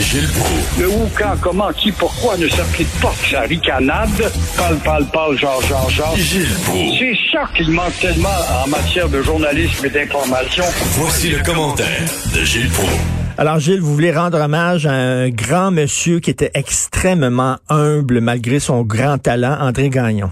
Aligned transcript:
Gilles 0.00 0.28
Proulx. 0.28 0.80
Le 0.80 0.88
où, 0.88 1.08
quand, 1.16 1.34
comment, 1.40 1.72
qui, 1.72 1.92
pourquoi 1.92 2.36
ne 2.36 2.46
s'applique 2.48 2.88
pas 3.00 3.10
que 3.10 3.28
sa 3.30 3.40
ricanade? 3.42 4.10
Parle, 4.56 4.76
parle, 4.84 5.04
parle, 5.12 5.38
genre, 5.38 5.62
genre, 5.62 5.88
genre. 5.90 6.14
Gilles 6.16 6.46
Proulx. 6.64 6.98
C'est 6.98 7.16
ça 7.32 7.44
qu'il 7.56 7.70
manque 7.70 7.96
tellement 8.00 8.28
en 8.64 8.68
matière 8.68 9.08
de 9.08 9.22
journalisme 9.22 9.86
et 9.86 9.90
d'information. 9.90 10.64
Voici 10.98 11.30
le 11.30 11.42
commentaire 11.42 11.86
de 12.34 12.40
Gilles 12.44 12.70
Proulx. 12.70 12.92
Alors, 13.38 13.58
Gilles, 13.58 13.80
vous 13.80 13.92
voulez 13.94 14.12
rendre 14.12 14.38
hommage 14.40 14.86
à 14.86 14.92
un 14.92 15.28
grand 15.30 15.70
monsieur 15.70 16.20
qui 16.20 16.30
était 16.30 16.50
extrêmement 16.54 17.56
humble 17.68 18.20
malgré 18.20 18.58
son 18.60 18.82
grand 18.82 19.18
talent, 19.18 19.56
André 19.60 19.90
Gagnon. 19.90 20.30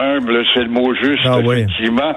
Humble, 0.00 0.44
c'est 0.54 0.62
le 0.62 0.70
mot 0.70 0.94
juste, 0.94 1.20
Ah 1.24 1.38
oui. 1.38 1.60
effectivement. 1.60 2.14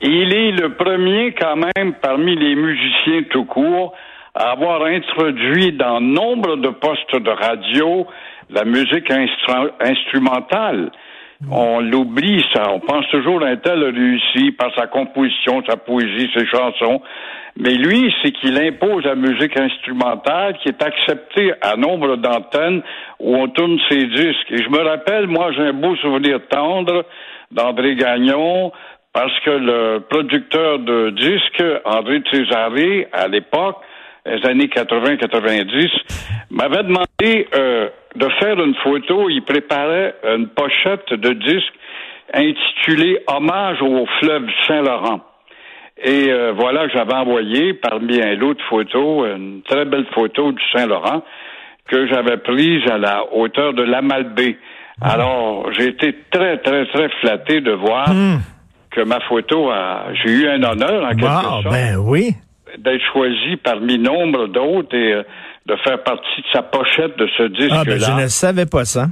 Il 0.00 0.32
est 0.32 0.52
le 0.52 0.74
premier, 0.74 1.34
quand 1.38 1.56
même, 1.56 1.94
parmi 2.00 2.36
les 2.36 2.54
musiciens 2.54 3.22
tout 3.30 3.44
court, 3.44 3.92
à 4.34 4.50
avoir 4.50 4.82
introduit 4.84 5.72
dans 5.72 6.00
nombre 6.00 6.56
de 6.56 6.68
postes 6.68 7.16
de 7.16 7.30
radio 7.30 8.06
la 8.50 8.64
musique 8.64 9.08
instru- 9.10 9.72
instrumentale. 9.80 10.90
On 11.50 11.80
l'oublie, 11.80 12.44
ça. 12.54 12.70
On 12.72 12.80
pense 12.80 13.06
toujours 13.10 13.44
un 13.44 13.56
tel 13.56 13.82
a 13.82 13.90
réussi 13.90 14.52
par 14.52 14.74
sa 14.74 14.86
composition, 14.86 15.62
sa 15.68 15.76
poésie, 15.76 16.30
ses 16.34 16.46
chansons. 16.46 17.02
Mais 17.56 17.74
lui, 17.74 18.12
c'est 18.22 18.32
qu'il 18.32 18.58
impose 18.60 19.04
la 19.04 19.14
musique 19.14 19.58
instrumentale 19.58 20.56
qui 20.58 20.68
est 20.68 20.82
acceptée 20.82 21.52
à 21.60 21.76
nombre 21.76 22.16
d'antennes 22.16 22.82
où 23.20 23.36
on 23.36 23.48
tourne 23.48 23.78
ses 23.88 24.06
disques. 24.06 24.50
Et 24.50 24.62
je 24.62 24.68
me 24.70 24.82
rappelle, 24.82 25.26
moi, 25.26 25.52
j'ai 25.52 25.62
un 25.62 25.72
beau 25.72 25.94
souvenir 25.96 26.40
tendre 26.48 27.04
d'André 27.50 27.94
Gagnon 27.94 28.72
parce 29.12 29.38
que 29.40 29.50
le 29.50 30.00
producteur 30.08 30.80
de 30.80 31.10
disques, 31.10 31.64
André 31.84 32.22
Césaré, 32.32 33.06
à 33.12 33.28
l'époque, 33.28 33.76
les 34.26 34.46
années 34.48 34.66
80-90, 34.66 35.88
m'avait 36.50 36.82
demandé 36.82 37.48
euh, 37.54 37.88
de 38.16 38.28
faire 38.40 38.58
une 38.62 38.74
photo. 38.76 39.28
Il 39.28 39.42
préparait 39.42 40.14
une 40.24 40.48
pochette 40.48 41.12
de 41.12 41.32
disque 41.32 41.72
intitulée 42.32 43.18
Hommage 43.26 43.80
au 43.82 44.06
fleuve 44.20 44.46
Saint-Laurent. 44.66 45.20
Et 46.02 46.28
euh, 46.30 46.52
voilà 46.56 46.86
que 46.88 46.92
j'avais 46.94 47.14
envoyé 47.14 47.74
parmi 47.74 48.20
un 48.20 48.34
lot 48.34 48.54
de 48.54 48.62
photos, 48.68 49.28
une 49.36 49.62
très 49.62 49.84
belle 49.84 50.06
photo 50.14 50.52
du 50.52 50.62
Saint-Laurent 50.72 51.22
que 51.88 52.06
j'avais 52.08 52.38
prise 52.38 52.82
à 52.90 52.98
la 52.98 53.24
hauteur 53.32 53.74
de 53.74 53.82
l'Amalbé. 53.82 54.58
Alors, 55.02 55.70
j'ai 55.72 55.88
été 55.88 56.14
très, 56.30 56.58
très, 56.58 56.86
très 56.86 57.08
flatté 57.20 57.60
de 57.60 57.72
voir 57.72 58.06
que 58.90 59.00
ma 59.02 59.20
photo 59.20 59.70
a... 59.70 60.06
J'ai 60.14 60.30
eu 60.32 60.48
un 60.48 60.62
honneur, 60.62 61.04
en 61.04 61.10
quelque 61.10 61.24
Wow, 61.24 61.42
sorte 61.42 61.64
ben 61.70 61.96
oui. 61.98 62.30
D'être 62.78 63.02
choisi 63.12 63.56
parmi 63.62 63.98
nombre 63.98 64.46
d'autres 64.48 64.94
et 64.96 65.12
euh, 65.14 65.22
de 65.66 65.76
faire 65.84 66.02
partie 66.02 66.40
de 66.40 66.46
sa 66.52 66.62
pochette 66.62 67.16
de 67.18 67.28
ce 67.36 67.42
disque-là. 67.48 67.80
Ah, 67.80 67.84
ben 67.84 67.98
je 67.98 68.22
ne 68.22 68.28
savais 68.28 68.66
pas 68.66 68.84
ça. 68.84 69.08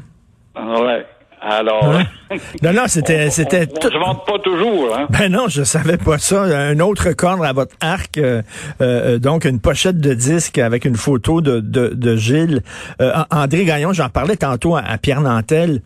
Ouais. 0.56 1.06
Alors, 1.44 1.84
Hein? 1.84 2.04
Non, 2.62 2.72
non, 2.72 2.82
c'était, 2.86 3.28
c'était 3.30 3.66
on, 3.68 3.74
on 3.74 3.78
tout. 3.80 3.90
se 3.90 3.98
vante 3.98 4.24
pas 4.26 4.38
toujours, 4.38 4.96
hein. 4.96 5.06
Ben 5.10 5.30
non, 5.30 5.48
je 5.48 5.64
savais 5.64 5.96
pas 5.96 6.16
ça. 6.18 6.42
Un 6.42 6.78
autre 6.78 7.10
cordre 7.12 7.44
à 7.44 7.52
votre 7.52 7.74
arc, 7.80 8.16
euh, 8.18 8.42
euh, 8.80 9.18
donc 9.18 9.44
une 9.44 9.58
pochette 9.60 9.98
de 9.98 10.14
disque 10.14 10.58
avec 10.58 10.84
une 10.84 10.94
photo 10.94 11.40
de, 11.40 11.58
de, 11.60 11.88
de 11.94 12.16
Gilles. 12.16 12.62
Euh, 13.00 13.12
André 13.30 13.64
Gagnon, 13.64 13.92
j'en 13.92 14.08
parlais 14.08 14.36
tantôt 14.36 14.76
à, 14.76 14.80
à 14.82 14.98
Pierre 14.98 15.20
Nantel. 15.20 15.80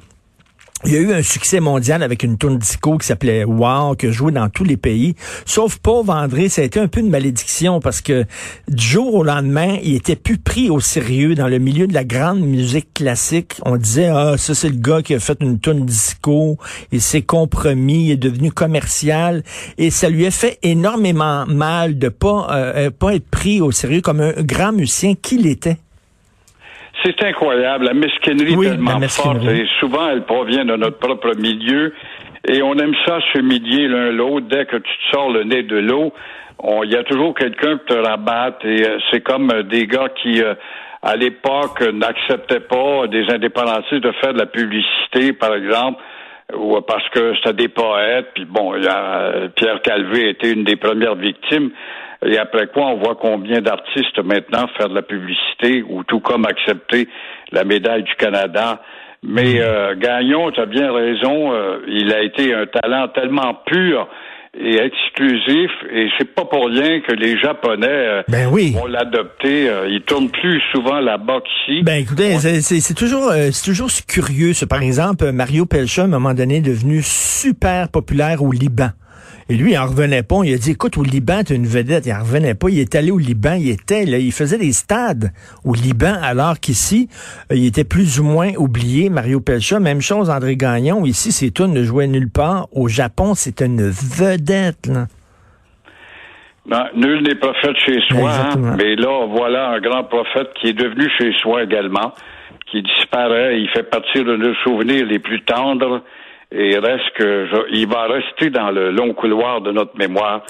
Il 0.86 0.92
y 0.92 0.96
a 0.96 1.00
eu 1.00 1.12
un 1.12 1.22
succès 1.22 1.58
mondial 1.58 2.04
avec 2.04 2.22
une 2.22 2.38
tourne 2.38 2.58
disco 2.58 2.96
qui 2.96 3.08
s'appelait 3.08 3.42
Wow, 3.42 3.96
que 3.96 4.12
jouait 4.12 4.30
dans 4.30 4.48
tous 4.48 4.62
les 4.62 4.76
pays. 4.76 5.16
Sauf 5.44 5.78
pauvre 5.78 6.14
André, 6.14 6.48
ça 6.48 6.62
a 6.62 6.64
été 6.64 6.78
un 6.78 6.86
peu 6.86 7.00
une 7.00 7.10
malédiction 7.10 7.80
parce 7.80 8.00
que 8.00 8.24
du 8.68 8.84
jour 8.84 9.12
au 9.16 9.24
lendemain, 9.24 9.78
il 9.82 9.96
était 9.96 10.14
plus 10.14 10.38
pris 10.38 10.70
au 10.70 10.78
sérieux 10.78 11.34
dans 11.34 11.48
le 11.48 11.58
milieu 11.58 11.88
de 11.88 11.92
la 11.92 12.04
grande 12.04 12.38
musique 12.38 12.94
classique. 12.94 13.56
On 13.64 13.76
disait, 13.76 14.06
ah, 14.06 14.36
ça 14.38 14.54
c'est 14.54 14.68
le 14.68 14.76
gars 14.76 15.02
qui 15.02 15.14
a 15.16 15.18
fait 15.18 15.38
une 15.40 15.58
tourne 15.58 15.84
disco, 15.84 16.56
il 16.92 17.00
s'est 17.00 17.22
compromis, 17.22 18.04
il 18.04 18.10
est 18.12 18.16
devenu 18.16 18.52
commercial 18.52 19.42
et 19.78 19.90
ça 19.90 20.08
lui 20.08 20.24
a 20.24 20.30
fait 20.30 20.56
énormément 20.62 21.46
mal 21.46 21.98
de 21.98 22.10
pas, 22.10 22.46
euh, 22.52 22.72
euh, 22.76 22.90
pas 22.96 23.16
être 23.16 23.28
pris 23.28 23.60
au 23.60 23.72
sérieux 23.72 24.02
comme 24.02 24.20
un 24.20 24.34
grand 24.42 24.70
musicien 24.70 25.14
qu'il 25.20 25.48
était. 25.48 25.78
C'est 27.04 27.22
incroyable, 27.22 27.84
la 27.84 27.94
mesquinerie 27.94 28.56
Oui, 28.56 28.66
tellement 28.68 28.98
la 28.98 29.08
forte 29.08 29.44
et 29.44 29.66
souvent 29.80 30.08
elle 30.08 30.22
provient 30.22 30.64
de 30.64 30.76
notre 30.76 30.98
propre 30.98 31.32
milieu 31.36 31.92
et 32.48 32.62
on 32.62 32.74
aime 32.74 32.94
ça 33.06 33.18
s'humilier 33.32 33.88
l'un 33.88 34.12
l'autre 34.12 34.46
dès 34.48 34.66
que 34.66 34.76
tu 34.76 34.82
te 34.82 35.16
sors 35.16 35.30
le 35.30 35.44
nez 35.44 35.62
de 35.62 35.76
l'eau. 35.76 36.12
Il 36.84 36.90
y 36.90 36.96
a 36.96 37.02
toujours 37.04 37.34
quelqu'un 37.34 37.78
qui 37.78 37.86
te 37.86 37.94
rabatte 37.94 38.64
et 38.64 38.86
euh, 38.86 38.98
c'est 39.10 39.20
comme 39.20 39.50
euh, 39.50 39.62
des 39.62 39.86
gars 39.86 40.08
qui 40.22 40.42
euh, 40.42 40.54
à 41.02 41.14
l'époque 41.16 41.82
n'acceptaient 41.92 42.60
pas 42.60 43.06
des 43.08 43.28
indépendantistes 43.30 44.02
de 44.02 44.12
faire 44.12 44.32
de 44.32 44.38
la 44.38 44.46
publicité, 44.46 45.32
par 45.32 45.54
exemple, 45.54 46.02
ou 46.56 46.80
parce 46.80 47.06
que 47.10 47.34
c'était 47.36 47.52
des 47.52 47.68
poètes. 47.68 48.28
Puis 48.34 48.46
bon, 48.46 48.74
il 48.74 48.84
y 48.84 48.88
a, 48.88 49.48
Pierre 49.54 49.82
Calvé 49.82 50.30
était 50.30 50.50
une 50.50 50.64
des 50.64 50.76
premières 50.76 51.14
victimes. 51.14 51.70
Et 52.24 52.38
après 52.38 52.66
quoi, 52.68 52.86
on 52.86 52.98
voit 52.98 53.16
combien 53.20 53.60
d'artistes 53.60 54.18
maintenant 54.24 54.66
faire 54.78 54.88
de 54.88 54.94
la 54.94 55.02
publicité 55.02 55.82
ou 55.88 56.02
tout 56.04 56.20
comme 56.20 56.46
accepter 56.46 57.08
la 57.52 57.64
médaille 57.64 58.04
du 58.04 58.14
Canada. 58.14 58.80
Mais 59.22 59.60
euh, 59.60 59.94
Gagnon, 59.96 60.50
tu 60.52 60.60
as 60.60 60.66
bien 60.66 60.92
raison, 60.92 61.52
euh, 61.52 61.78
il 61.88 62.12
a 62.12 62.22
été 62.22 62.54
un 62.54 62.66
talent 62.66 63.08
tellement 63.08 63.54
pur 63.66 64.08
et 64.58 64.76
exclusif, 64.78 65.70
et 65.92 66.08
c'est 66.16 66.34
pas 66.34 66.44
pour 66.46 66.66
rien 66.68 67.00
que 67.00 67.12
les 67.12 67.38
Japonais 67.38 67.86
euh, 67.90 68.22
Ben 68.28 68.48
oui. 68.50 68.72
vont 68.72 68.86
l'adopter. 68.86 69.68
Euh, 69.68 69.86
ils 69.88 70.00
tournent 70.02 70.30
plus 70.30 70.62
souvent 70.72 70.98
là-bas 71.00 71.40
qu'ici. 71.40 71.82
Ben 71.82 72.00
écoutez, 72.02 72.36
c'est- 72.38 72.94
toujours 72.94 73.30
euh, 73.30 73.48
c'est 73.52 73.70
toujours 73.70 73.88
curieux. 74.08 74.52
Par 74.68 74.82
exemple, 74.82 75.30
Mario 75.32 75.66
Pelcha, 75.66 76.02
à 76.02 76.04
un 76.06 76.08
moment 76.08 76.32
donné, 76.32 76.56
est 76.56 76.60
devenu 76.60 77.00
super 77.02 77.90
populaire 77.90 78.42
au 78.42 78.50
Liban. 78.52 78.88
Et 79.48 79.54
lui, 79.54 79.72
il 79.72 79.78
en 79.78 79.86
revenait 79.86 80.24
pas. 80.24 80.40
Il 80.44 80.52
a 80.52 80.58
dit, 80.58 80.72
écoute, 80.72 80.98
au 80.98 81.04
Liban, 81.04 81.42
tu 81.46 81.54
une 81.54 81.66
vedette. 81.66 82.06
Il 82.06 82.12
en 82.12 82.20
revenait 82.20 82.54
pas. 82.54 82.68
Il 82.68 82.80
est 82.80 82.94
allé 82.96 83.12
au 83.12 83.18
Liban. 83.18 83.54
Il 83.54 83.70
était 83.70 84.04
là. 84.04 84.18
Il 84.18 84.32
faisait 84.32 84.58
des 84.58 84.72
stades 84.72 85.30
au 85.64 85.74
Liban, 85.74 86.14
alors 86.20 86.58
qu'ici, 86.58 87.08
euh, 87.52 87.54
il 87.54 87.66
était 87.66 87.84
plus 87.84 88.18
ou 88.18 88.24
moins 88.24 88.50
oublié. 88.56 89.08
Mario 89.08 89.40
Pelcha, 89.40 89.78
même 89.78 90.00
chose, 90.00 90.30
André 90.30 90.56
Gagnon. 90.56 91.04
Ici, 91.04 91.30
ses 91.30 91.52
tunes 91.52 91.72
ne 91.72 91.84
jouaient 91.84 92.08
nulle 92.08 92.30
part. 92.30 92.66
Au 92.72 92.88
Japon, 92.88 93.34
c'était 93.34 93.66
une 93.66 93.88
vedette, 93.88 94.86
là. 94.86 95.06
Non, 96.68 96.82
nul 96.96 97.22
n'est 97.22 97.36
prophète 97.36 97.76
chez 97.86 98.00
soi, 98.08 98.32
hein. 98.32 98.74
Mais 98.76 98.96
là, 98.96 99.26
voilà 99.28 99.68
un 99.68 99.80
grand 99.80 100.02
prophète 100.02 100.48
qui 100.60 100.66
est 100.66 100.72
devenu 100.72 101.08
chez 101.16 101.30
soi 101.40 101.62
également, 101.62 102.12
qui 102.68 102.82
disparaît. 102.82 103.60
Il 103.60 103.68
fait 103.68 103.84
partie 103.84 104.24
de 104.24 104.36
nos 104.36 104.52
souvenirs 104.64 105.06
les 105.06 105.20
plus 105.20 105.42
tendres 105.42 106.02
et 106.58 106.78
reste 106.78 107.10
que 107.18 107.46
je- 107.46 107.72
il 107.76 107.86
va 107.88 108.06
rester 108.06 108.50
dans 108.50 108.70
le 108.70 108.90
long 108.90 109.12
couloir 109.14 109.60
de 109.60 109.72
notre 109.72 109.96
mémoire 109.98 110.42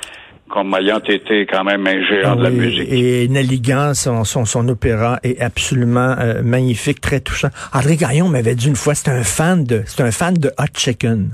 comme 0.48 0.72
ayant 0.78 1.00
été 1.00 1.44
quand 1.44 1.64
même 1.64 1.84
un 1.88 2.04
géant 2.06 2.36
de 2.36 2.44
la 2.44 2.50
musique. 2.50 2.86
Et 2.88 3.26
Naligan, 3.28 3.94
son, 3.94 4.22
son, 4.22 4.44
son 4.44 4.68
opéra 4.68 5.18
est 5.24 5.40
absolument 5.40 6.14
euh, 6.20 6.40
magnifique, 6.42 7.00
très 7.00 7.18
touchant. 7.18 7.48
André 7.72 7.96
Gagnon 7.96 8.28
m'avait 8.28 8.54
dit 8.54 8.68
une 8.68 8.76
fois, 8.76 8.94
c'est 8.94 9.10
un 9.10 9.24
fan 9.24 9.64
de, 9.64 9.82
c'est 9.86 10.02
un 10.04 10.12
fan 10.12 10.34
de 10.34 10.48
hot 10.58 10.66
chicken. 10.76 11.30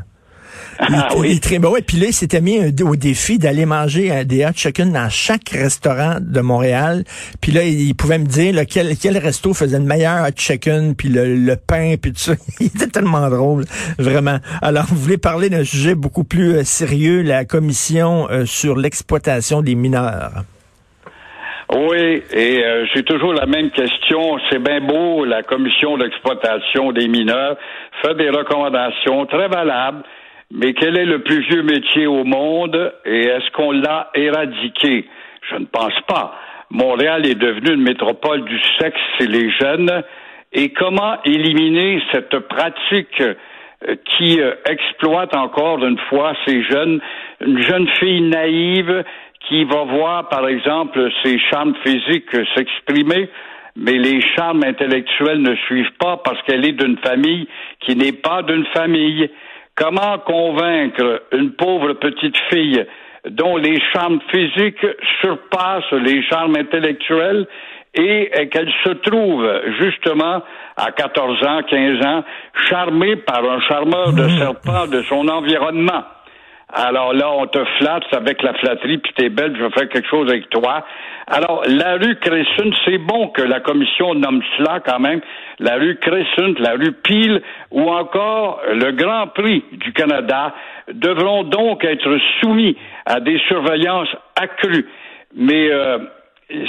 Il, 0.89 0.95
Ah 0.95 1.09
oui. 1.17 1.33
il 1.33 1.39
tra- 1.39 1.59
ben 1.61 1.69
ouais, 1.69 1.83
puis 1.83 1.97
là, 1.99 2.07
il 2.09 2.13
s'était 2.13 2.41
mis 2.41 2.59
au 2.83 2.97
défi 2.97 3.39
d'aller 3.39 3.67
manger 3.67 4.25
des 4.25 4.45
hot 4.45 4.53
chicken 4.55 4.93
dans 4.93 5.09
chaque 5.09 5.49
restaurant 5.51 6.17
de 6.21 6.41
Montréal. 6.41 7.05
Puis 7.41 7.53
là, 7.53 7.63
il 7.65 7.95
pouvait 7.95 8.19
me 8.19 8.27
dire 8.27 8.55
là, 8.55 8.65
quel, 8.65 8.97
quel 8.97 9.19
resto 9.19 9.55
faisait 9.55 9.79
le 9.79 9.85
meilleur 9.85 10.25
hot 10.27 10.33
chicken, 10.37 10.95
puis 10.95 11.09
le, 11.09 11.35
le 11.37 11.57
pain, 11.57 11.95
puis 12.01 12.13
tout 12.13 12.19
ça. 12.19 12.33
Il 12.61 12.67
était 12.67 12.87
tellement 12.89 13.29
drôle, 13.29 13.65
vraiment. 13.99 14.39
Alors, 14.61 14.87
vous 14.87 14.97
voulez 14.97 15.19
parler 15.19 15.51
d'un 15.51 15.65
sujet 15.65 15.95
beaucoup 15.95 16.25
plus 16.25 16.57
euh, 16.57 16.65
sérieux, 16.65 17.23
la 17.23 17.45
commission 17.45 18.29
euh, 18.31 18.45
sur 18.47 18.77
l'exploitation 18.77 19.63
des 19.63 19.75
mineurs. 19.75 20.45
Oui, 21.75 22.23
et 22.33 22.63
euh, 22.65 22.85
j'ai 22.95 23.03
toujours 23.03 23.33
la 23.33 23.47
même 23.47 23.71
question. 23.71 24.37
C'est 24.51 24.59
bien 24.63 24.81
beau, 24.81 25.25
la 25.25 25.43
commission 25.43 25.97
d'exploitation 25.97 26.93
des 26.93 27.09
mineurs 27.09 27.57
fait 28.03 28.15
des 28.17 28.29
recommandations 28.29 29.25
très 29.27 29.49
valables, 29.49 30.03
mais 30.55 30.75
quel 30.75 30.99
est 30.99 31.07
le 31.07 31.21
plus 31.21 31.41
vieux 31.49 31.63
métier 31.63 32.07
au 32.07 32.25
monde 32.25 32.93
et 33.07 33.25
est-ce 33.25 33.51
qu'on 33.53 33.73
l'a 33.73 34.11
éradiqué? 34.15 35.07
Je 35.51 35.57
ne 35.57 35.65
pense 35.65 35.99
pas. 36.07 36.39
Montréal 36.71 37.27
est 37.27 37.35
devenu 37.35 37.75
une 37.75 37.83
métropole 37.83 38.45
du 38.45 38.61
sexe 38.79 39.01
et 39.21 39.27
les 39.27 39.51
jeunes. 39.51 40.03
Et 40.53 40.71
comment 40.71 41.17
éliminer 41.25 42.03
cette 42.13 42.39
pratique 42.41 43.21
euh, 43.21 43.97
qui 44.05 44.41
euh, 44.41 44.55
exploite 44.69 45.35
encore 45.35 45.83
une 45.85 45.99
fois 46.11 46.35
ces 46.47 46.63
jeunes, 46.65 47.01
une 47.41 47.63
jeune 47.63 47.89
fille 47.99 48.21
naïve 48.21 49.05
qui 49.49 49.65
va 49.65 49.85
voir, 49.85 50.29
par 50.29 50.47
exemple, 50.47 51.11
ses 51.25 51.39
charmes 51.39 51.75
physiques 51.85 52.37
s'exprimer, 52.55 53.29
mais 53.75 53.99
les 53.99 54.21
charmes 54.21 54.63
intellectuels 54.65 55.41
ne 55.41 55.57
suivent 55.67 55.97
pas 55.99 56.19
parce 56.19 56.41
qu'elle 56.43 56.67
est 56.67 56.73
d'une 56.73 56.99
famille 56.99 57.49
qui 57.81 57.97
n'est 57.97 58.13
pas 58.13 58.43
d'une 58.43 58.67
famille. 58.67 59.31
Comment 59.75 60.19
convaincre 60.19 61.23
une 61.33 61.53
pauvre 61.53 61.95
petite 61.95 62.37
fille 62.51 62.85
dont 63.31 63.57
les 63.57 63.81
charmes 63.93 64.21
physiques 64.31 64.87
surpassent 65.21 65.93
les 65.93 66.23
charmes 66.25 66.57
intellectuels 66.57 67.47
et 67.95 68.31
qu'elle 68.51 68.73
se 68.85 68.91
trouve 68.91 69.47
justement 69.81 70.43
à 70.77 70.93
14 70.93 71.45
ans, 71.47 71.61
15 71.69 72.07
ans, 72.07 72.25
charmée 72.69 73.17
par 73.17 73.45
un 73.45 73.61
charmeur 73.61 74.13
de 74.13 74.25
mmh. 74.25 74.39
serpent 74.39 74.87
de 74.87 75.03
son 75.03 75.29
environnement? 75.29 76.03
Alors 76.75 77.13
là, 77.13 77.31
on 77.31 77.47
te 77.47 77.63
flatte 77.79 78.05
avec 78.13 78.43
la 78.43 78.55
flatterie, 78.55 78.97
puis 78.99 79.13
t'es 79.15 79.29
belle, 79.29 79.55
je 79.57 79.63
vais 79.63 79.71
faire 79.71 79.89
quelque 79.91 80.09
chose 80.09 80.31
avec 80.31 80.49
toi. 80.49 80.85
Alors, 81.27 81.63
la 81.67 81.95
rue 81.97 82.17
Crescent, 82.17 82.71
c'est 82.87 82.99
bon 82.99 83.29
que 83.29 83.43
la 83.43 83.61
commission 83.61 84.15
nomme 84.15 84.43
cela 84.57 84.81
quand 84.81 84.99
même. 84.99 85.21
La 85.59 85.75
rue 85.75 85.97
Crescent, 85.97 86.59
la 86.59 86.73
rue 86.73 86.93
Peel, 86.93 87.43
ou 87.71 87.91
encore 87.91 88.63
le 88.73 88.93
Grand 88.93 89.29
Prix 89.29 89.65
du 89.73 89.93
Canada 89.93 90.55
devront 90.93 91.45
donc 91.45 91.85
être 91.85 92.17
soumis 92.41 92.77
à 93.05 93.21
des 93.21 93.39
surveillances 93.49 94.15
accrues. 94.41 94.87
Mais 95.35 95.71
euh, 95.71 95.99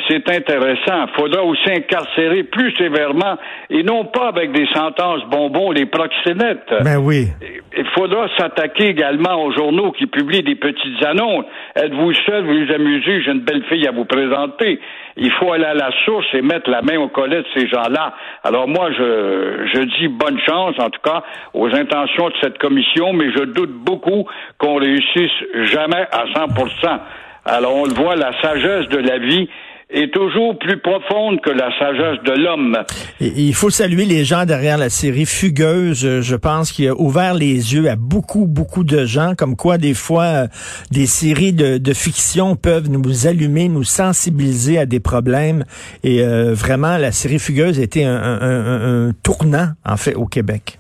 c'est 0.10 0.30
intéressant. 0.30 1.06
Il 1.08 1.14
faudra 1.16 1.44
aussi 1.44 1.70
incarcérer 1.70 2.44
plus 2.44 2.76
sévèrement 2.76 3.38
et 3.70 3.84
non 3.84 4.06
pas 4.06 4.28
avec 4.28 4.52
des 4.52 4.68
sentences 4.74 5.24
bonbons, 5.30 5.72
les 5.72 5.86
proxénètes. 5.86 6.74
Ben 6.84 6.98
oui. 6.98 7.28
Il 7.96 8.02
faudra 8.02 8.28
s'attaquer 8.40 8.88
également 8.88 9.44
aux 9.44 9.52
journaux 9.52 9.92
qui 9.92 10.08
publient 10.08 10.42
des 10.42 10.56
petites 10.56 11.06
annonces. 11.06 11.46
Êtes-vous 11.76 12.12
seul, 12.26 12.44
vous 12.44 12.66
vous 12.66 12.74
amusez, 12.74 13.22
j'ai 13.22 13.32
une 13.32 13.42
belle 13.42 13.64
fille 13.66 13.88
à 13.88 13.92
vous 13.92 14.06
présenter. 14.06 14.80
Il 15.16 15.32
faut 15.34 15.52
aller 15.52 15.66
à 15.66 15.76
la 15.76 15.92
source 16.04 16.26
et 16.34 16.42
mettre 16.42 16.72
la 16.72 16.82
main 16.82 16.98
au 16.98 17.10
collet 17.10 17.44
de 17.44 17.46
ces 17.56 17.68
gens-là. 17.68 18.16
Alors 18.44 18.68
moi, 18.68 18.90
je, 18.98 19.70
je 19.76 19.82
dis 20.00 20.08
bonne 20.08 20.40
chance, 20.40 20.74
en 20.80 20.90
tout 20.90 21.02
cas, 21.04 21.24
aux 21.54 21.68
intentions 21.68 22.30
de 22.30 22.36
cette 22.42 22.58
commission, 22.58 23.14
mais 23.14 23.32
je 23.32 23.44
doute 23.44 23.74
beaucoup 23.74 24.28
qu'on 24.58 24.78
réussisse 24.78 25.44
jamais 25.74 26.08
à 26.12 26.26
100%. 26.26 27.00
Alors 27.46 27.76
on 27.76 27.86
le 27.86 27.94
voit, 27.94 28.16
la 28.16 28.32
sagesse 28.42 28.88
de 28.88 28.98
la 28.98 29.20
vie 29.20 29.48
est 29.94 30.12
toujours 30.12 30.58
plus 30.58 30.80
profonde 30.80 31.40
que 31.42 31.52
la 31.52 31.70
sagesse 31.78 32.22
de 32.24 32.34
l'homme. 32.34 32.78
Il 33.20 33.54
faut 33.54 33.70
saluer 33.70 34.06
les 34.06 34.24
gens 34.24 34.46
derrière 34.46 34.78
la 34.78 34.90
série 34.90 35.26
Fugueuse. 35.26 36.22
Je 36.22 36.36
pense 36.36 36.72
qu'il 36.72 36.90
a 36.90 36.96
ouvert 36.96 37.36
les 37.36 37.74
yeux 37.74 37.90
à 37.90 37.96
beaucoup, 37.96 38.48
beaucoup 38.48 38.84
de 38.84 39.06
gens, 39.06 39.34
comme 39.38 39.56
quoi 39.56 39.78
des 39.78 39.94
fois 39.94 40.24
euh, 40.24 40.48
des 40.92 41.06
séries 41.06 41.54
de, 41.54 41.94
fiction 41.94 42.56
peuvent 42.56 42.90
nous 42.90 43.28
allumer, 43.28 43.70
nous 43.70 43.84
sensibiliser 43.84 44.80
à 44.80 44.88
des 44.88 45.00
problèmes. 45.00 45.64
Et 46.04 46.22
euh, 46.22 46.54
vraiment, 46.54 46.98
la 46.98 47.12
série 47.12 47.38
Fugueuse 47.38 47.80
était 47.80 48.04
un, 48.04 48.18
un, 48.18 49.12
tournant, 49.24 49.68
en 49.86 49.98
fait, 49.98 50.16
au 50.16 50.26
Québec. 50.26 50.80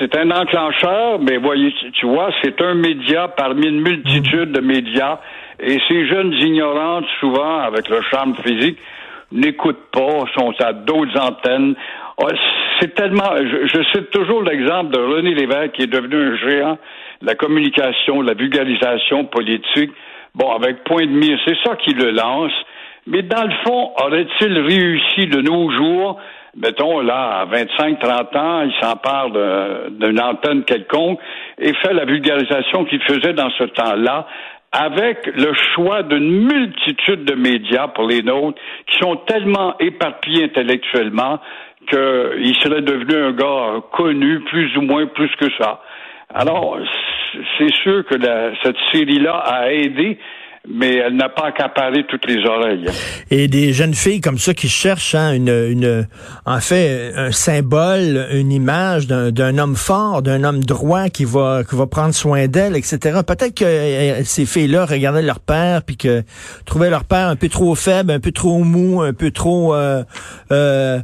C'est 0.00 0.16
un 0.16 0.30
enclencheur, 0.30 1.20
mais 1.20 1.38
voyez, 1.38 1.72
tu 1.92 2.06
vois, 2.06 2.30
c'est 2.42 2.60
un 2.62 2.74
média 2.74 3.28
parmi 3.28 3.66
une 3.66 3.80
multitude 3.80 4.52
de 4.52 4.60
médias 4.60 5.18
et 5.60 5.78
ces 5.88 6.06
jeunes 6.06 6.32
ignorantes, 6.32 7.06
souvent, 7.20 7.58
avec 7.60 7.88
leur 7.88 8.02
charme 8.04 8.34
physique, 8.36 8.78
n'écoutent 9.32 9.90
pas, 9.92 10.24
sont 10.36 10.54
à 10.60 10.72
d'autres 10.72 11.18
antennes. 11.20 11.74
Oh, 12.18 12.28
c'est 12.80 12.94
tellement. 12.94 13.36
Je, 13.36 13.82
cite 13.92 14.10
toujours 14.10 14.42
l'exemple 14.42 14.92
de 14.92 14.98
René 14.98 15.34
Lévesque, 15.34 15.72
qui 15.72 15.82
est 15.82 15.86
devenu 15.86 16.16
un 16.16 16.36
géant 16.36 16.78
de 17.22 17.26
la 17.26 17.34
communication, 17.34 18.22
de 18.22 18.28
la 18.28 18.34
vulgarisation 18.34 19.24
politique. 19.24 19.90
Bon, 20.34 20.52
avec 20.52 20.84
point 20.84 21.06
de 21.06 21.12
mire, 21.12 21.38
c'est 21.44 21.56
ça 21.64 21.76
qui 21.76 21.92
le 21.94 22.10
lance. 22.10 22.52
Mais 23.06 23.22
dans 23.22 23.44
le 23.44 23.52
fond, 23.66 23.92
aurait-il 24.04 24.58
réussi 24.58 25.26
de 25.28 25.40
nos 25.40 25.70
jours, 25.70 26.20
mettons 26.56 27.00
là, 27.00 27.40
à 27.40 27.46
25-30 27.46 28.38
ans, 28.38 28.62
il 28.62 28.72
s'empare 28.80 29.30
d'une 29.90 30.20
antenne 30.20 30.64
quelconque 30.64 31.18
et 31.58 31.72
fait 31.74 31.94
la 31.94 32.04
vulgarisation 32.04 32.84
qu'il 32.84 33.00
faisait 33.02 33.32
dans 33.32 33.50
ce 33.50 33.64
temps-là, 33.64 34.26
avec 34.72 35.26
le 35.26 35.52
choix 35.74 36.02
d'une 36.02 36.46
multitude 36.46 37.24
de 37.24 37.34
médias 37.34 37.88
pour 37.88 38.06
les 38.06 38.22
nôtres 38.22 38.60
qui 38.86 38.98
sont 38.98 39.16
tellement 39.26 39.74
éparpillés 39.78 40.44
intellectuellement 40.44 41.40
qu'il 41.88 42.54
serait 42.62 42.82
devenu 42.82 43.14
un 43.16 43.32
gars 43.32 43.80
connu, 43.92 44.40
plus 44.40 44.76
ou 44.76 44.82
moins 44.82 45.06
plus 45.06 45.30
que 45.36 45.46
ça. 45.58 45.80
Alors, 46.34 46.78
c'est 47.56 47.72
sûr 47.82 48.04
que 48.04 48.16
cette 48.62 48.76
série-là 48.92 49.36
a 49.36 49.72
aidé 49.72 50.18
mais 50.70 50.96
elle 50.96 51.16
n'a 51.16 51.28
pas 51.28 51.46
accaparé 51.46 52.04
toutes 52.08 52.26
les 52.26 52.44
oreilles. 52.44 52.86
Et 53.30 53.48
des 53.48 53.72
jeunes 53.72 53.94
filles 53.94 54.20
comme 54.20 54.38
ça 54.38 54.54
qui 54.54 54.68
cherchent 54.68 55.14
hein, 55.14 55.32
une, 55.32 55.48
une, 55.48 56.06
en 56.44 56.60
fait, 56.60 57.12
un 57.16 57.32
symbole, 57.32 58.28
une 58.32 58.52
image 58.52 59.06
d'un 59.06 59.58
homme 59.58 59.76
fort, 59.76 60.22
d'un 60.22 60.44
homme 60.44 60.62
droit 60.62 61.08
qui 61.08 61.24
va, 61.24 61.62
qui 61.68 61.76
va 61.76 61.86
prendre 61.86 62.14
soin 62.14 62.46
d'elles, 62.48 62.76
etc. 62.76 63.20
Peut-être 63.26 63.54
que 63.54 63.64
euh, 63.64 64.24
ces 64.24 64.46
filles-là 64.46 64.86
regardaient 64.86 65.22
leur 65.22 65.40
père 65.40 65.82
puis 65.82 65.96
que 65.96 66.22
trouvaient 66.64 66.90
leur 66.90 67.04
père 67.04 67.28
un 67.28 67.36
peu 67.36 67.48
trop 67.48 67.74
faible, 67.74 68.10
un 68.10 68.20
peu 68.20 68.32
trop 68.32 68.58
mou, 68.64 69.02
un 69.02 69.12
peu 69.12 69.30
trop 69.30 69.74
euh, 69.74 70.02
euh, 70.52 71.00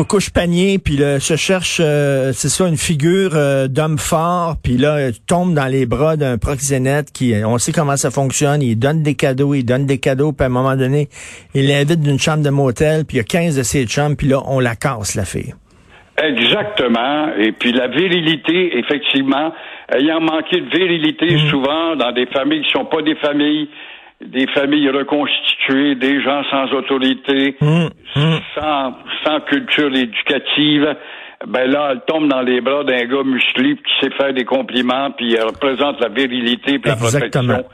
couche 0.00 0.30
panier, 0.30 0.78
puis 0.78 0.96
là, 0.96 1.20
se 1.20 1.36
cherche, 1.36 1.78
euh, 1.80 2.32
c'est 2.32 2.48
ça, 2.48 2.66
une 2.66 2.76
figure 2.76 3.32
euh, 3.34 3.68
d'homme 3.68 3.98
fort, 3.98 4.56
puis 4.62 4.76
là, 4.76 5.10
tombe 5.28 5.54
dans 5.54 5.66
les 5.66 5.86
bras 5.86 6.16
d'un 6.16 6.38
proxénète 6.38 7.12
qui, 7.12 7.34
on 7.44 7.58
sait 7.58 7.72
comment 7.72 7.96
ça 7.96 8.10
fonctionne, 8.10 8.62
il 8.62 8.76
donne 8.76 9.02
des 9.02 9.14
cadeaux, 9.14 9.54
il 9.54 9.64
donne 9.64 9.86
des 9.86 9.98
cadeaux, 9.98 10.32
puis 10.32 10.44
à 10.44 10.46
un 10.46 10.50
moment 10.50 10.76
donné, 10.76 11.08
il 11.54 11.68
l'invite 11.68 12.00
d'une 12.00 12.18
chambre 12.18 12.42
de 12.42 12.50
motel, 12.50 13.04
puis 13.04 13.16
il 13.16 13.18
y 13.18 13.20
a 13.20 13.24
15 13.24 13.56
de 13.56 13.62
ses 13.62 13.86
chambres, 13.86 14.16
puis 14.16 14.28
là, 14.28 14.40
on 14.46 14.60
la 14.60 14.74
casse, 14.74 15.14
la 15.14 15.24
fille. 15.24 15.54
Exactement. 16.22 17.34
Et 17.38 17.52
puis 17.52 17.72
la 17.72 17.88
virilité, 17.88 18.78
effectivement, 18.78 19.52
ayant 19.94 20.20
manqué 20.20 20.60
de 20.60 20.68
virilité 20.68 21.34
mmh. 21.34 21.48
souvent 21.48 21.96
dans 21.96 22.12
des 22.12 22.26
familles 22.26 22.62
qui 22.62 22.70
sont 22.70 22.84
pas 22.84 23.02
des 23.02 23.16
familles 23.16 23.68
des 24.26 24.46
familles 24.48 24.90
reconstituées, 24.90 25.94
des 25.94 26.22
gens 26.22 26.42
sans 26.50 26.72
autorité, 26.72 27.56
hum, 27.60 27.90
hum. 28.16 28.38
Sans, 28.54 28.94
sans 29.24 29.40
culture 29.40 29.94
éducative, 29.94 30.94
ben 31.46 31.70
là, 31.70 31.90
elle 31.92 32.00
tombe 32.06 32.28
dans 32.28 32.42
les 32.42 32.60
bras 32.60 32.84
d'un 32.84 33.04
gars 33.04 33.24
musclé 33.24 33.76
qui 33.76 33.92
sait 34.00 34.12
faire 34.16 34.32
des 34.32 34.44
compliments, 34.44 35.10
puis 35.10 35.34
elle 35.34 35.46
représente 35.46 36.00
la 36.00 36.08
virilité, 36.08 36.78
puis 36.78 36.90
la 36.90 36.96
protection 36.96 37.64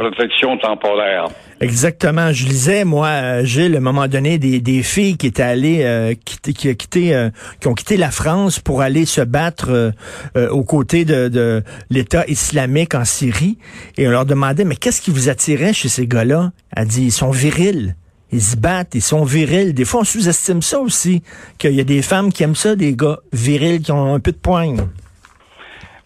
protection 0.00 0.56
temporaire. 0.56 1.26
Exactement. 1.60 2.32
Je 2.32 2.46
lisais, 2.46 2.84
moi, 2.84 3.44
Gilles, 3.44 3.74
à 3.74 3.78
un 3.78 3.82
moment 3.82 4.08
donné, 4.08 4.38
des, 4.38 4.60
des 4.60 4.82
filles 4.82 5.18
qui 5.18 5.26
étaient 5.26 5.42
allées, 5.42 5.82
euh, 5.82 6.14
qui, 6.24 6.54
qui, 6.54 6.74
quitté, 6.74 7.14
euh, 7.14 7.28
qui 7.60 7.68
ont 7.68 7.74
quitté 7.74 7.98
la 7.98 8.10
France 8.10 8.60
pour 8.60 8.80
aller 8.80 9.04
se 9.04 9.20
battre 9.20 9.92
euh, 10.36 10.48
aux 10.48 10.64
côtés 10.64 11.04
de, 11.04 11.28
de 11.28 11.62
l'État 11.90 12.24
islamique 12.28 12.94
en 12.94 13.04
Syrie. 13.04 13.58
Et 13.98 14.08
on 14.08 14.10
leur 14.10 14.24
demandait, 14.24 14.64
mais 14.64 14.76
qu'est-ce 14.76 15.02
qui 15.02 15.10
vous 15.10 15.28
attirait 15.28 15.74
chez 15.74 15.90
ces 15.90 16.06
gars-là? 16.06 16.52
Elle 16.74 16.88
dit, 16.88 17.04
ils 17.04 17.12
sont 17.12 17.30
virils. 17.30 17.94
Ils 18.32 18.40
se 18.40 18.56
battent, 18.56 18.94
ils 18.94 19.02
sont 19.02 19.24
virils. 19.24 19.74
Des 19.74 19.84
fois, 19.84 20.00
on 20.00 20.04
sous-estime 20.04 20.62
ça 20.62 20.80
aussi, 20.80 21.22
qu'il 21.58 21.74
y 21.74 21.80
a 21.80 21.84
des 21.84 22.00
femmes 22.00 22.32
qui 22.32 22.42
aiment 22.42 22.54
ça, 22.54 22.74
des 22.74 22.94
gars 22.94 23.18
virils 23.32 23.82
qui 23.82 23.92
ont 23.92 24.14
un 24.14 24.20
peu 24.20 24.32
de 24.32 24.38
poigne. 24.38 24.80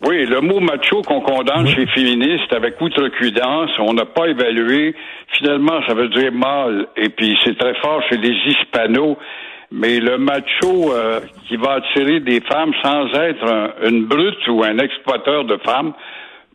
Oui, 0.06 0.26
le 0.26 0.40
mot 0.42 0.60
macho 0.60 1.00
qu'on 1.00 1.20
condamne 1.20 1.66
chez 1.66 1.80
les 1.80 1.86
féministes 1.86 2.52
avec 2.52 2.78
outrecuidance, 2.78 3.70
on 3.78 3.94
n'a 3.94 4.04
pas 4.04 4.26
évalué. 4.26 4.94
Finalement, 5.38 5.80
ça 5.86 5.94
veut 5.94 6.08
dire 6.08 6.30
mâle. 6.30 6.86
Et 6.96 7.08
puis, 7.08 7.38
c'est 7.42 7.56
très 7.56 7.74
fort 7.76 8.02
chez 8.10 8.18
les 8.18 8.34
hispanos. 8.46 9.16
Mais 9.72 10.00
le 10.00 10.18
macho 10.18 10.92
euh, 10.92 11.20
qui 11.48 11.56
va 11.56 11.74
attirer 11.74 12.20
des 12.20 12.40
femmes 12.42 12.72
sans 12.82 13.06
être 13.14 13.74
une 13.88 14.04
brute 14.04 14.46
ou 14.48 14.62
un 14.62 14.78
exploiteur 14.78 15.44
de 15.44 15.56
femmes, 15.64 15.94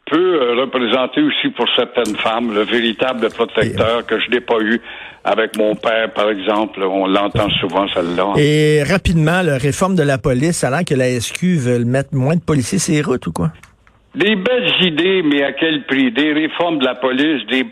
peut 0.09 0.41
euh, 0.41 0.61
représenter 0.61 1.21
aussi 1.21 1.49
pour 1.49 1.65
certaines 1.75 2.15
femmes 2.17 2.53
le 2.53 2.61
véritable 2.61 3.29
protecteur 3.29 4.05
que 4.05 4.19
je 4.19 4.29
n'ai 4.29 4.41
pas 4.41 4.59
eu 4.59 4.81
avec 5.23 5.57
mon 5.57 5.75
père, 5.75 6.11
par 6.13 6.29
exemple. 6.29 6.81
On 6.83 7.07
l'entend 7.07 7.49
souvent, 7.59 7.87
celle-là. 7.89 8.33
Et 8.37 8.83
rapidement, 8.83 9.41
la 9.43 9.57
réforme 9.57 9.95
de 9.95 10.03
la 10.03 10.17
police, 10.17 10.63
alors 10.63 10.83
que 10.85 10.95
la 10.95 11.19
SQ 11.19 11.43
veut 11.57 11.85
mettre 11.85 12.09
moins 12.13 12.35
de 12.35 12.41
policiers 12.41 12.79
sur 12.79 12.93
les 12.93 13.01
routes 13.01 13.27
ou 13.27 13.31
quoi? 13.31 13.51
Des 14.15 14.35
belles 14.35 14.73
idées, 14.81 15.21
mais 15.23 15.43
à 15.43 15.53
quel 15.53 15.85
prix? 15.85 16.11
Des 16.11 16.33
réformes 16.33 16.79
de 16.79 16.85
la 16.85 16.95
police, 16.95 17.45
des 17.47 17.65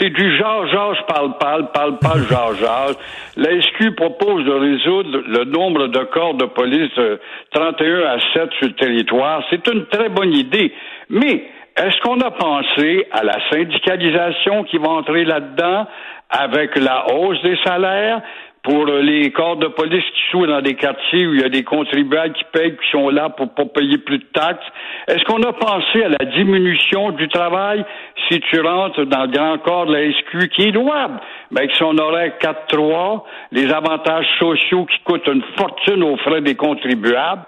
c'est 0.00 0.10
du 0.10 0.36
genre, 0.38 0.66
genre, 0.68 0.96
parle, 1.06 1.36
parle, 1.38 1.70
parle, 1.72 1.98
parle, 1.98 2.22
genre, 2.30 2.54
genre. 2.54 2.92
La 3.36 3.60
SQ 3.60 3.94
propose 3.96 4.44
de 4.44 4.52
résoudre 4.52 5.22
le 5.26 5.44
nombre 5.44 5.88
de 5.88 6.04
corps 6.04 6.34
de 6.34 6.46
police 6.46 6.94
de 6.96 7.20
31 7.52 8.00
à 8.06 8.18
7 8.32 8.50
sur 8.58 8.68
le 8.68 8.74
territoire. 8.74 9.42
C'est 9.50 9.66
une 9.68 9.86
très 9.86 10.08
bonne 10.08 10.32
idée. 10.32 10.72
Mais 11.10 11.44
est-ce 11.80 12.00
qu'on 12.02 12.20
a 12.20 12.30
pensé 12.30 13.06
à 13.10 13.22
la 13.24 13.38
syndicalisation 13.50 14.64
qui 14.64 14.78
va 14.78 14.88
entrer 14.90 15.24
là-dedans, 15.24 15.86
avec 16.28 16.76
la 16.76 17.12
hausse 17.12 17.40
des 17.42 17.56
salaires, 17.64 18.20
pour 18.62 18.84
les 18.84 19.30
corps 19.32 19.56
de 19.56 19.68
police 19.68 20.04
qui 20.04 20.20
sont 20.30 20.44
dans 20.44 20.60
des 20.60 20.74
quartiers 20.74 21.26
où 21.26 21.32
il 21.32 21.40
y 21.40 21.44
a 21.44 21.48
des 21.48 21.64
contribuables 21.64 22.34
qui 22.34 22.44
payent, 22.52 22.76
qui 22.76 22.90
sont 22.90 23.08
là 23.08 23.30
pour 23.30 23.54
pas 23.54 23.64
payer 23.64 23.96
plus 23.96 24.18
de 24.18 24.26
taxes? 24.34 24.66
Est-ce 25.08 25.24
qu'on 25.24 25.42
a 25.42 25.52
pensé 25.54 26.04
à 26.04 26.10
la 26.10 26.30
diminution 26.36 27.12
du 27.12 27.26
travail 27.28 27.84
si 28.28 28.38
tu 28.40 28.60
rentres 28.60 29.06
dans 29.06 29.22
le 29.22 29.28
grand 29.28 29.58
corps 29.58 29.86
de 29.86 29.94
la 29.94 30.12
SQ 30.12 30.48
qui 30.50 30.68
est 30.68 30.72
louable? 30.72 31.20
Ben, 31.50 31.66
que 31.66 31.74
si 31.74 31.82
on 31.82 31.96
aurait 31.96 32.34
4-3, 32.38 33.22
les 33.52 33.72
avantages 33.72 34.28
sociaux 34.38 34.84
qui 34.84 34.98
coûtent 35.04 35.26
une 35.26 35.42
fortune 35.56 36.02
aux 36.02 36.18
frais 36.18 36.42
des 36.42 36.54
contribuables? 36.54 37.42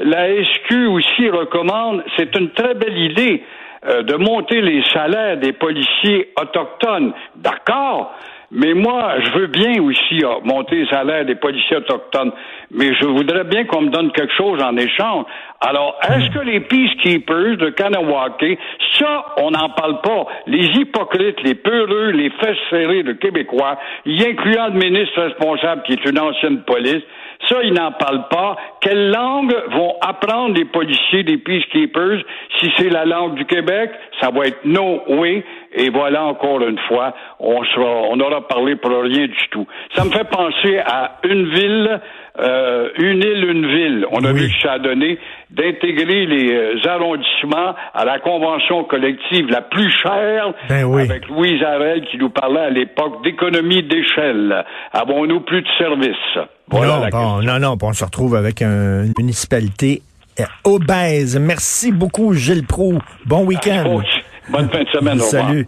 La 0.00 0.28
SQ 0.44 0.86
aussi 0.90 1.30
recommande, 1.30 2.04
c'est 2.16 2.36
une 2.38 2.50
très 2.50 2.74
belle 2.74 2.98
idée, 2.98 3.42
euh, 3.86 4.02
de 4.02 4.16
monter 4.16 4.60
les 4.60 4.82
salaires 4.92 5.36
des 5.38 5.52
policiers 5.52 6.32
autochtones. 6.40 7.12
D'accord, 7.36 8.14
mais 8.50 8.72
moi, 8.72 9.14
je 9.20 9.38
veux 9.38 9.46
bien 9.46 9.82
aussi 9.82 10.24
euh, 10.24 10.40
monter 10.42 10.76
les 10.76 10.86
salaires 10.88 11.26
des 11.26 11.34
policiers 11.34 11.76
autochtones, 11.76 12.32
mais 12.70 12.94
je 12.94 13.04
voudrais 13.06 13.44
bien 13.44 13.64
qu'on 13.64 13.82
me 13.82 13.90
donne 13.90 14.10
quelque 14.12 14.32
chose 14.34 14.62
en 14.62 14.76
échange. 14.76 15.26
Alors, 15.60 15.98
est-ce 16.08 16.30
que 16.30 16.38
les 16.38 16.60
peacekeepers 16.60 17.56
de 17.58 17.70
Kanawake, 17.70 18.58
ça, 18.98 19.26
on 19.38 19.50
n'en 19.50 19.68
parle 19.70 20.00
pas. 20.00 20.26
Les 20.46 20.66
hypocrites, 20.78 21.42
les 21.42 21.56
peureux, 21.56 22.10
les 22.10 22.30
fesses 22.30 22.56
serrées 22.70 23.02
de 23.02 23.12
Québécois, 23.12 23.78
y 24.06 24.24
incluant 24.24 24.68
le 24.68 24.78
ministre 24.78 25.20
responsable 25.20 25.82
qui 25.82 25.92
est 25.92 26.04
une 26.08 26.18
ancienne 26.18 26.62
police, 26.62 27.02
ça, 27.48 27.62
ils 27.62 27.72
n'en 27.72 27.92
parlent 27.92 28.28
pas. 28.28 28.56
Quelle 28.80 29.10
langue 29.10 29.54
vont 29.70 29.94
apprendre 30.00 30.56
les 30.56 30.64
policiers, 30.64 31.22
les 31.22 31.38
peacekeepers? 31.38 32.22
Si 32.58 32.70
c'est 32.76 32.90
la 32.90 33.04
langue 33.04 33.34
du 33.34 33.44
Québec, 33.44 33.90
ça 34.20 34.30
va 34.30 34.46
être 34.46 34.64
no 34.64 35.02
way. 35.08 35.44
Et 35.74 35.90
voilà 35.90 36.24
encore 36.24 36.62
une 36.62 36.78
fois, 36.88 37.14
on 37.40 37.62
sera, 37.64 38.02
on 38.10 38.18
aura 38.20 38.46
parlé 38.48 38.76
pour 38.76 38.90
rien 38.90 39.26
du 39.26 39.48
tout. 39.50 39.66
Ça 39.94 40.04
me 40.04 40.10
fait 40.10 40.28
penser 40.28 40.78
à 40.78 41.18
une 41.24 41.48
ville, 41.52 42.00
euh, 42.40 42.88
une 42.98 43.22
île, 43.22 43.44
une 43.44 43.66
ville. 43.66 44.06
On 44.10 44.24
a 44.24 44.32
vu 44.32 44.48
que 44.48 44.60
ça 44.62 44.72
a 44.72 44.78
donné 44.78 45.18
d'intégrer 45.50 46.26
les 46.26 46.52
euh, 46.52 46.88
arrondissements 46.88 47.74
à 47.94 48.04
la 48.04 48.18
convention 48.18 48.84
collective 48.84 49.50
la 49.50 49.60
plus 49.60 49.90
chère 50.02 50.52
ben 50.68 50.84
oui. 50.84 51.02
avec 51.02 51.28
Louise 51.28 51.62
Arel 51.62 52.06
qui 52.10 52.16
nous 52.16 52.30
parlait 52.30 52.60
à 52.60 52.70
l'époque 52.70 53.22
d'économie 53.22 53.82
d'échelle. 53.82 54.64
Avons-nous 54.92 55.40
plus 55.40 55.62
de 55.62 55.68
services? 55.76 56.48
Voilà 56.70 56.98
non, 56.98 57.08
bon, 57.10 57.42
non, 57.42 57.58
non, 57.58 57.76
on 57.80 57.92
se 57.92 58.04
retrouve 58.04 58.36
avec 58.36 58.62
une 58.62 59.12
municipalité 59.18 60.02
euh, 60.40 60.44
obèse. 60.64 61.38
Merci 61.38 61.92
beaucoup, 61.92 62.32
Gilles 62.34 62.66
Proux. 62.66 62.98
Bon 63.26 63.44
week-end. 63.44 64.00
Bonne 64.50 64.70
fin 64.70 64.82
de 64.84 64.88
semaine. 64.88 65.18
Salut. 65.20 65.66